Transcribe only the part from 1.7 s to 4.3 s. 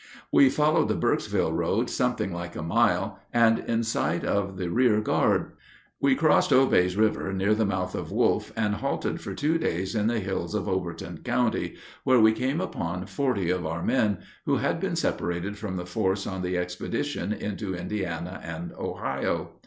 something like a mile, and in sight